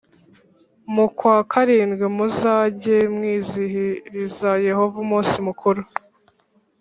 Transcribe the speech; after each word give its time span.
Mu 0.93 1.05
kwa 1.17 1.37
karindwi 1.51 2.05
muzajye 2.15 2.97
mwizihiriza 3.15 4.49
Yehova 4.67 4.95
umunsi 5.05 5.35
mukuru 5.47 5.81